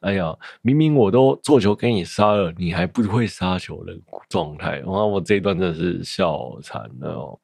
[0.00, 3.92] 哎呀，明明我都做球给你杀了，你还不会杀球的
[4.28, 7.38] 状态，哇，我这一段真的是笑惨了哦。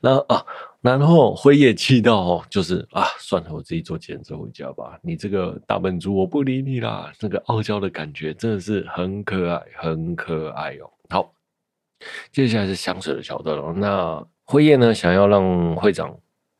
[0.00, 0.44] 那啊，
[0.80, 4.98] 然后辉夜气到哦，就是啊，算了，我自己坐计程车回家吧。
[5.02, 7.12] 你这个大笨猪，我不理你啦。
[7.20, 10.90] 那个傲娇的感觉真的是很可爱，很可爱哦。
[11.10, 11.32] 好，
[12.32, 13.74] 接下来是香水的桥段哦。
[13.76, 16.16] 那辉夜呢，想要让会长。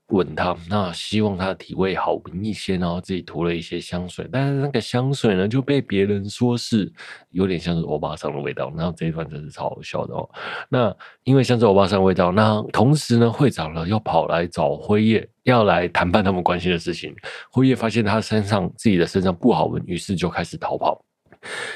[0.08, 6.90] 吻他，那希望他的体味好闻一些，然后自己涂了一些香水，但是那个香水呢，就被别人说是
[7.28, 10.26] 有点像是欧巴桑的味道，然后这一段真是超好笑的哦。
[10.70, 17.14] 那因为像是欧巴桑的味道，那同时呢，会长呢又跑来找辉夜，要来谈判他们关系的事情。
[17.50, 21.04] 辉夜发现他身上自己的身上不好闻，于是就开始逃跑。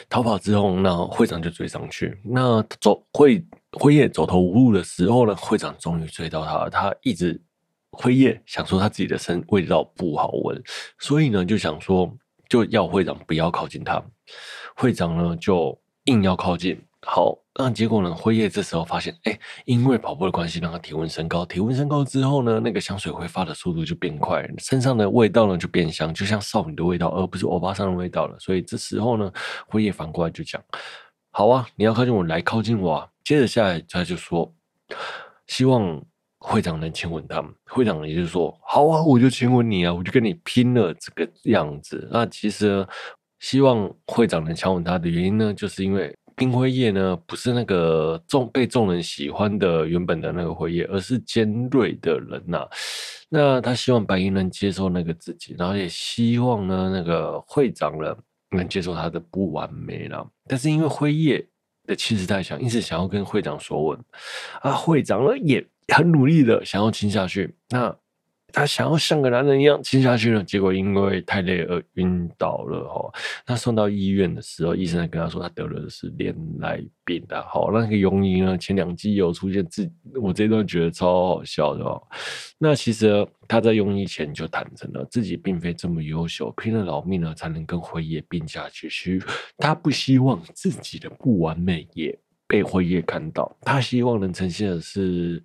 [0.08, 7.38] 逃跑之后，那会长就追上去，那走会辉夜走投无路的时候呢，会长终于追到他，他一直。
[7.92, 10.62] 辉夜想说他自己的身味道不好闻，
[10.98, 12.10] 所以呢就想说
[12.48, 14.02] 就要会长不要靠近他。
[14.74, 21.44] 会长呢就硬要靠近，好，那结果呢，辉夜这时候发现，哎，因为跑步的关系，让他体温升高。
[21.44, 28.38] 体温升高之后呢，那个香水挥发的速度就变快，身上的味道呢就变香，就像少女的味道，而不是欧巴桑的味道了。
[28.40, 29.30] 所以这时候呢，
[29.68, 30.60] 辉夜反过来就讲：
[31.30, 33.08] 好啊，你要靠近我，来靠近我啊。
[33.22, 34.50] 接着下来他就说，
[35.46, 36.02] 希望。
[36.44, 42.08] 会长能亲吻他们，会长也就是说，好啊，我就亲吻你啊，我就跟你拼了这个样子。
[42.10, 42.84] 那其实
[43.38, 52.66] 希望会长能强吻他的原因呢，就是因为冰辉夜呢不是那个众被众人喜欢的原本的那个辉夜，而是尖锐的人呐、
[53.28, 58.16] 那他希望白银能接受那个自己，然后也希望呢那个会长呢
[58.50, 60.28] 能接受他的不完美了。
[60.48, 61.46] 但是因为辉夜
[61.86, 63.98] 的气势太强，一直想要跟会长说吻
[64.60, 65.64] 啊，会长呢也。
[65.88, 67.94] 很努力的想要亲下去，那
[68.54, 73.10] 他想要像个男人一样亲下去呢，结果因为太累而晕倒了哈。
[73.46, 77.42] 那送到医院的时候，医生跟他说他得了的是恋爱病的。
[77.44, 79.90] 好，那个庸医呢，前两季有出现自，
[80.20, 82.02] 我这段觉得超好笑的。
[82.58, 89.18] 那其实他在庸医前就坦诚了，自己并非这么优秀，拼了老命呢才能跟辉夜并驾齐驱。
[89.56, 92.18] 他不希望自己的不完美也。
[92.52, 95.42] 被辉夜看到，他希望能呈现的是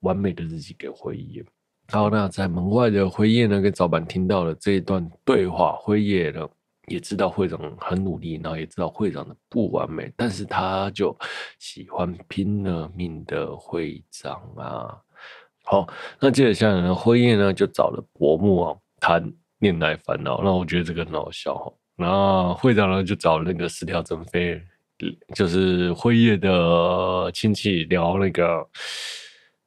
[0.00, 1.42] 完美的自己给辉夜。
[1.88, 5.72] 好，那在门外的辉夜呢，跟早坂听到了这一段对话。
[5.80, 6.46] 辉夜呢，
[6.86, 11.16] 也知道会长很努力，然后也知道会长的不完美，但是他就
[11.58, 14.94] 喜欢拼了命的会长啊。
[15.64, 15.88] 好，
[16.20, 20.42] 那接着下来呢，辉夜呢就找了柏木啊谈恋爱烦恼。
[20.44, 21.72] 那我觉得这个很好笑哈。
[21.96, 24.60] 那会长呢就找那个四条真飞。
[25.34, 28.66] 就是辉夜的亲戚聊那个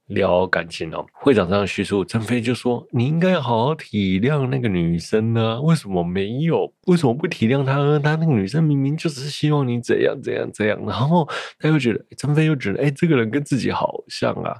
[0.08, 6.72] 聊感情哦，会长这样叙述，真飞就说：“你应该好好体谅那个女生呢、为什么没有？
[6.88, 8.00] 为什么不体谅她呢？
[8.00, 14.56] 她那个女生明明就是希望你怎样怎样怎样。”然后他又觉得，真飞又觉得，哎、这个人跟自己好像啊。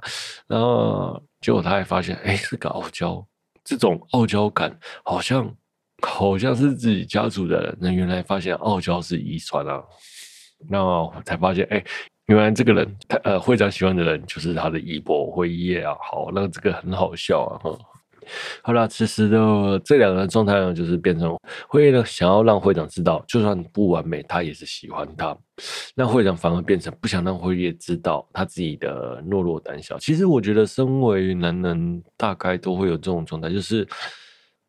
[0.48, 3.24] 然后结果他还发现，哎、欸，是个傲娇，
[3.62, 5.54] 这种傲娇感好像
[6.00, 7.76] 好像是自己家族的人。
[7.78, 9.84] 那原来发现傲娇是遗传啊。
[10.68, 11.84] 那我才发现，哎、
[12.26, 15.94] 原来这个人，他呃，会长喜欢的人就是他的姨婆辉夜啊。
[16.00, 17.52] 好，那这个很好笑啊。
[17.62, 17.78] 哈，
[18.62, 21.36] 好了，其实的这两个状态呢，就是变成
[21.68, 25.36] 辉夜呢想要让会长知道，就算不完美，他也是喜欢他。
[25.94, 29.98] 那会长反而变成不想让辉夜知道他自己的懦弱胆小。
[29.98, 33.86] 其实我觉得，身为男人，大概都会有这种状态，就是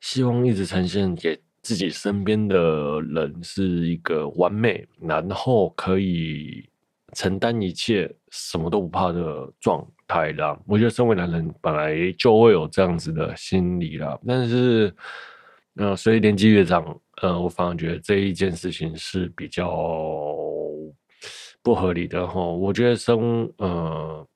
[0.02, 1.40] 希望一直呈现给。
[1.66, 6.70] 自己身边的人是一个完美，然后可以
[7.14, 10.56] 承担一切，什么都不怕的状态啦。
[10.68, 14.96] 我觉得身为男人本来就会有这样子的心理啦，但是，
[15.78, 16.86] 呃，随着年纪越长，
[17.24, 19.76] 呃，我反而觉得这一件事情是比较
[21.64, 22.40] 不合理的哈。
[22.40, 24.28] 我觉得生呃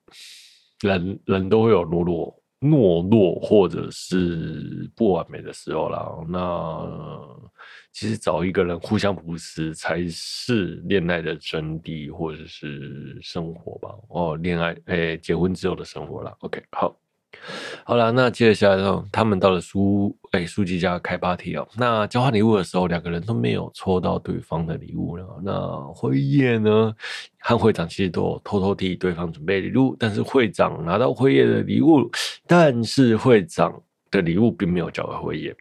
[0.81, 2.38] 人人都会有懦弱。
[2.61, 7.49] 懦弱或者是不完美的时候啦，那
[7.93, 13.95] 其实找一个人互相扶持才是恋爱的真谛，或者是生活吧。
[14.09, 16.35] 哦，恋爱，诶，结婚之后的生活啦。
[16.39, 17.08] OK，好。
[17.83, 21.67] 好了，那接下来呢，他们到了书哎书记家开 party 哦。
[21.77, 25.41] 那交换礼物的时候，两个人都没有抽到对方的礼物了。
[25.43, 26.93] 那辉夜呢
[27.39, 32.09] 和会长其实都偷偷替对方准备礼物，但是会长拿到辉夜的礼物，
[32.45, 35.55] 但是会长的礼物并没有交给辉夜。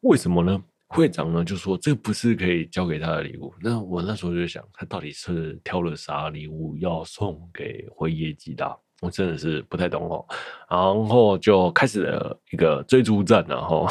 [0.00, 0.62] 为什么呢？
[0.88, 3.52] 会长呢就说这不是可以交给他的礼物。
[3.60, 8.76] 那我那时候就想，他到底是挑了啥礼物要送给辉夜吉大？
[9.04, 10.26] 我真的是不太懂哦，
[10.70, 13.86] 然后就开始了一个追逐战，然 后，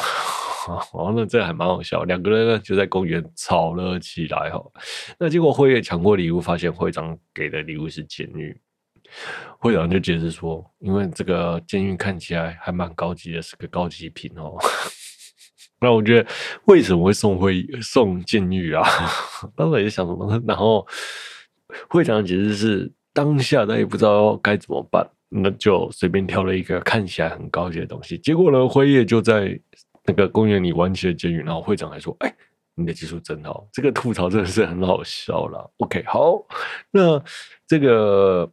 [0.68, 4.60] 然后呢，这还蛮好笑，两个人呢就在公园吵了起来哈。
[5.18, 8.60] 那结果辉夜抢过礼物，发现会长给的礼物是监狱。
[9.58, 14.56] 会长就解释说，因为这个监狱看起来还蛮高级的，是个高级品哦。
[15.80, 16.28] 那我觉得
[16.64, 18.82] 为什么会送会送监狱啊？
[19.54, 20.42] 当时也想什么？
[20.46, 20.84] 然后
[21.88, 28.18] 会长的解释是，当下他也不知道该怎么办，那就随便挑了一个看起来很高级的东西。
[28.18, 29.58] 结果呢，辉夜就在
[30.04, 32.34] 那个公园里玩起了监狱，然后会长还说：“哎。”
[32.76, 35.64] 你的技术真好，这个吐槽真的是很好笑啦。
[35.76, 36.44] OK，好，
[36.90, 37.22] 那
[37.68, 38.50] 这个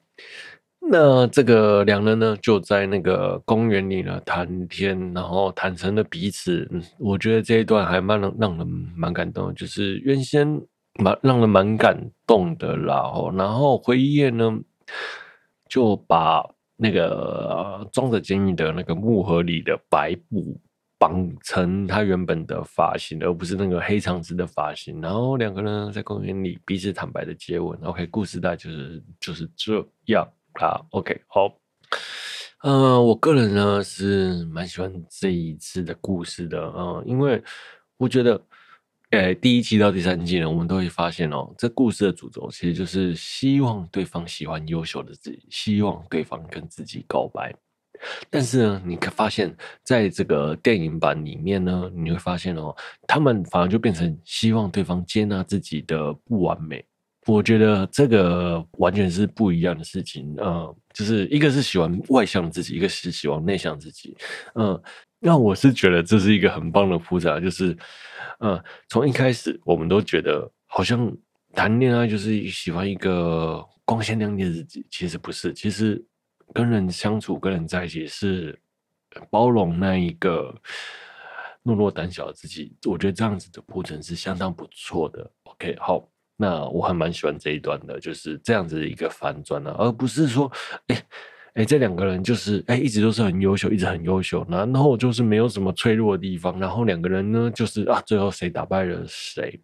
[0.79, 6.69] 那这个两人呢，就在那个公园里呢谈天，然后坦诚了彼此。
[6.71, 10.61] 嗯，我觉得这一段还蛮让让人蛮感动的，就是原先
[10.95, 12.95] 蛮让人蛮感动的啦。
[12.95, 14.59] 哦，然后辉夜呢
[15.69, 16.43] 就把
[16.75, 20.59] 那个装着监狱的那个木盒里的白布。
[21.01, 25.01] 绑成他原本的发型，而不是那个黑长直的发型。
[25.01, 27.75] 然后两个人在公园里彼此坦白的接吻。
[27.81, 30.23] OK，故事大概就是就是这样
[30.59, 30.77] 啊。
[30.91, 31.51] OK，好。
[32.61, 36.71] 嗯、我个人呢是蛮喜欢这一次的故事的。
[36.77, 37.43] 嗯、因为
[37.97, 38.39] 我觉得，
[39.11, 47.53] 诶，第一季到第三季呢，我们都会发现哦，这故事的主轴其实就是希望对方喜欢优秀的自己，希望对方跟自己告白。
[48.29, 49.53] 但是呢，你可发现，
[49.83, 52.73] 在这个电影版里面呢，你会发现哦，
[53.05, 56.83] 他们反而就变成希望对方接纳自己的不完美。
[57.27, 60.33] 我觉得这个完全是不一样的事情。
[60.41, 64.17] 嗯，就是一个是喜欢外向自己，一个是喜欢内向自己。
[64.55, 64.81] 嗯，
[65.21, 67.77] 那我是觉得这是一个很棒的铺陈，就是
[68.39, 71.09] 嗯，从一开始我们都觉得好像
[71.53, 76.05] 谈恋爱就是喜欢一个光鲜亮丽的自己，其实不是，其实。
[76.53, 78.59] 跟人相处，跟人在一起是
[79.29, 80.53] 包容那一个
[81.63, 82.75] 懦弱胆小的自己。
[82.85, 85.31] 我觉得这样子的铺陈是相当不错的。
[85.43, 86.05] OK，好，
[86.35, 90.51] 那我还蛮喜欢这一段的，就是这样子的一个反转呢，而不是说，
[90.87, 91.03] 哎、
[91.53, 99.59] 哎、这两个人就是哎、一直都是很优秀，一直很优秀，然后就是没有什么脆弱的地方，然后两个人呢，就是啊，最后谁打败了谁，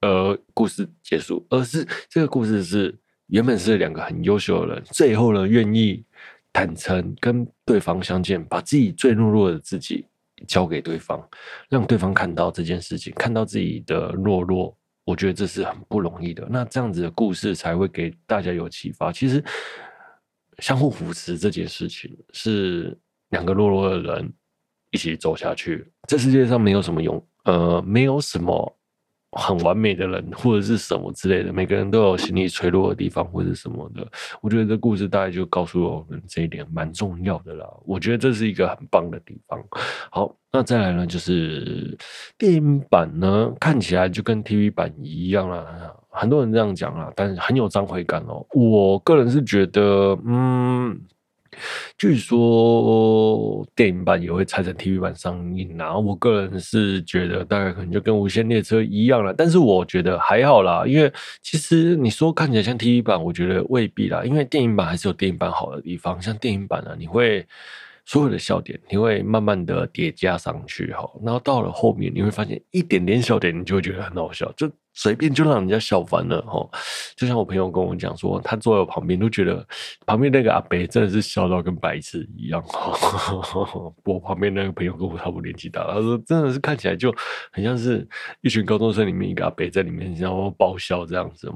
[0.00, 2.94] 呃，故事结束，而是这个故事是
[3.26, 6.04] 原本是两个很优秀的人，最后呢，愿意。
[6.50, 10.04] 坦诚跟对方相见，把自己最懦弱的自己
[10.46, 11.22] 交给对方，
[11.68, 16.48] 让对方看到这件事情，看到自己的懦弱，我觉得这是很不容易的。
[16.50, 19.12] 那这样子的故事才会给大家有启发。
[19.12, 19.44] 其实
[20.58, 22.96] 相互扶持这件事情，是
[23.30, 24.32] 两个懦弱的人
[24.90, 25.90] 一起走下去。
[26.06, 28.74] 这世界上没有什么勇，呃，没有什么。
[29.32, 34.10] 很完美的人，或者是什么之类的，每个人都有心理脆弱的地方，或者什么的。
[34.40, 37.66] 我觉得这故事大概就告诉我们这一点，蛮重要的啦。
[37.84, 39.62] 我觉得这是一个很棒的地方。
[40.10, 41.94] 好，那再来呢，就是
[42.38, 45.94] 电影版呢，看起来就跟 TV 版一样啦。
[46.18, 48.44] 很多人这样讲啊，但是很有章回感哦。
[48.52, 51.00] 我个人是觉得，嗯。
[51.96, 61.10] 据说电影版也会拆成 TV 版上映，然后我个人是觉得大概可能就跟《无限列车》一样了，但是我觉得还好啦，因为
[61.42, 67.44] 其实你说看起来像 TV 版，我觉得未必啦，因为电影版还是有电影版好的地方，像电影版呢，你会
[68.08, 74.68] 所有的笑点你会慢慢的叠加上去哈，然后到了后面你会发现一点点笑点你就会觉得很好笑，就。
[74.94, 76.68] 随便就让人家笑翻了哈，
[77.14, 79.64] 就像我朋友跟我讲说，他坐在我旁边都觉得
[80.04, 82.92] 旁边那个阿伯真的是笑到跟白痴一样哈。
[84.04, 87.14] 我旁边那个朋友跟我差不多年纪大，他说真的是看起来就
[87.52, 88.04] 很像是
[88.40, 91.48] 一群高中生里面一个阿伯在里面然后爆笑这样子。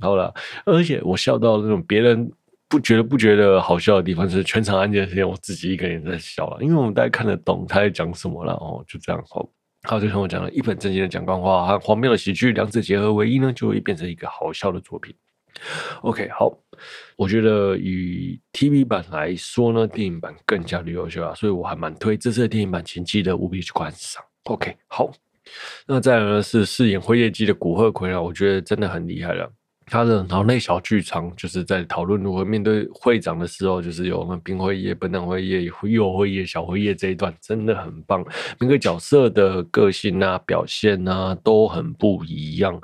[0.00, 0.34] 好了，
[0.64, 2.28] 而且我笑到那种别人
[2.68, 9.48] 不觉得不觉得好笑的地方，是全场安静的时间，我自己一个人在笑了，因为我们大家看得懂他在讲什么了哦，就这样好。
[9.82, 15.14] 他，就像我讲了，一本正经的讲官话和荒谬的喜剧两者结合为一呢，就会变成一个好笑的作品。
[16.02, 16.52] OK，好，
[17.16, 24.22] 我觉得以 TV 版来说呢，电影版更加的优秀啊，所以我还蛮推这次的电影版，请记得务必去观赏。
[24.44, 25.10] OK，好，
[25.86, 29.50] 那再来呢是饰演辉夜姬的古贺葵啊，我觉得真的很厉害了。
[29.90, 38.24] 他的脑内小剧场就是在讨论如何面对会长的时候，就是有那冰辉夜、笨蛋辉夜、幼辉夜、小辉夜这一段真的很棒。
[38.60, 42.80] 每个角色的个性啊、表现啊都很不一样，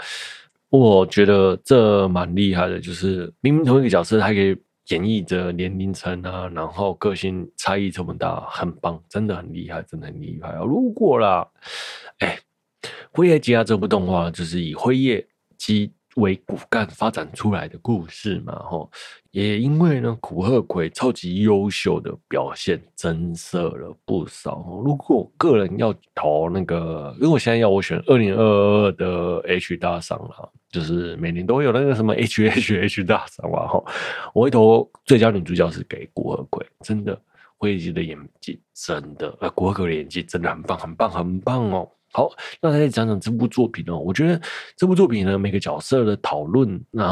[0.71, 2.81] 我觉得这蛮厉害的。
[2.81, 4.57] 就是明明同一个角色，他可以
[4.89, 10.63] 演绎着年龄层啊，然后个性差异这么大，很棒，真的很厉害，真的很厉害啊！
[10.65, 11.47] 如果啦，
[12.19, 12.39] 哎，
[13.13, 15.27] 辉夜姬啊，这部动画就是以辉夜
[15.57, 15.93] 姬。
[16.17, 18.91] 为骨干发展出来的故事嘛，吼，
[19.31, 24.65] 也因为呢，古贺葵超级优秀的表现，增色了不少。
[24.85, 33.85] 如果我个人要投那个，如果现在要我选二零二二的 H 大赏了，就是每年都会有那个什么 H H H 大赏嘛，吼，
[34.33, 37.21] 我会投最佳女主角是给古贺葵，真的，
[37.57, 41.91] 辉姬的演技真的，呃，古贺葵的演技真的很棒，很棒，很棒哦。
[42.17, 42.31] 好，
[42.63, 43.99] 那再讲讲这部作品哦。
[43.99, 44.41] 我觉得
[44.77, 47.09] 这部作品呢，每个角色的讨论，然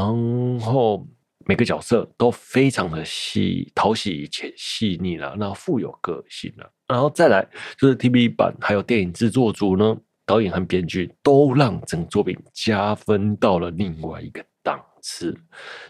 [0.61, 1.05] 后
[1.44, 6.70] 每个角色都非常的细、讨喜且细腻了，那富有个性了。
[6.86, 7.44] 然后再来
[7.76, 15.36] 就是 TV 版，还有电影制作组呢，导演和编剧都让整作品加分到了另外一个档次，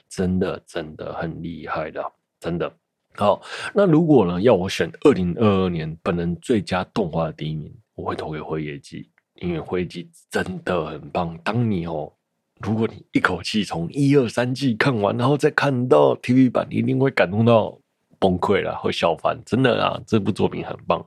[0.09, 2.03] 真的真的很厉害的，
[2.41, 2.73] 真的。
[3.15, 3.43] 好，
[3.75, 7.71] 那如果呢，要我选二零二二年本人最佳动画的第一名。
[7.95, 11.38] 我会投给辉夜姬，因为辉夜姬真的很棒。
[11.45, 12.12] 当你哦，
[12.61, 17.78] 如果你一口气从一二三季看完，然后再看到 TV 版，你一定会感动到
[18.18, 19.38] 崩溃了，会笑翻。
[19.45, 21.05] 真的啊，这部作品很棒。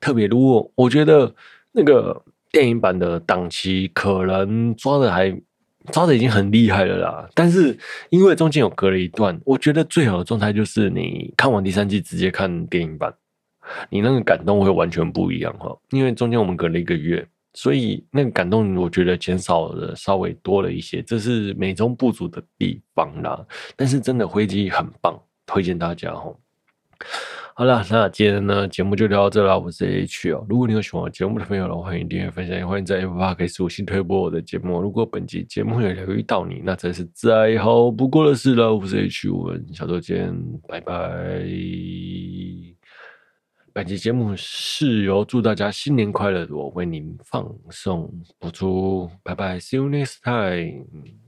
[0.00, 1.34] 特别如果我觉得
[1.72, 5.30] 那个电影版的档期可能抓的还
[5.92, 7.76] 抓的已经很厉害了啦，但是
[8.10, 13.14] 因为中间有隔了一段，我觉得最好的状态就是你看完第三季直接看电影版。
[13.90, 23.44] 你那个感动会完全不一样哈，因为中间我们隔了一个月，所以那个感动我觉得减少了稍微多了一些，这是美中不足的地方啦。
[23.74, 26.34] 但是真的灰机很棒，推荐大家哈。
[27.58, 30.44] 好了，那今天呢节目就聊到这啦，我是 H 哦。
[30.46, 34.78] 如果你有喜欢我节目的朋友的话，欢迎订阅分享，也欢迎在 Apple Podcast 五星推播我的节目。
[34.82, 38.74] 如果本集节目有疗愈到你，那真是再好不过的事了。
[38.74, 40.34] 我是 H，我们下周见，
[40.68, 42.75] 拜拜。
[43.76, 51.25] 本期节目是由祝大家新年快乐的我为您放送播出，拜拜，See you next time。